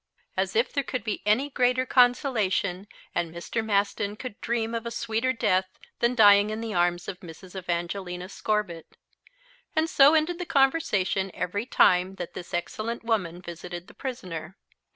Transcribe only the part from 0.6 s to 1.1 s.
there could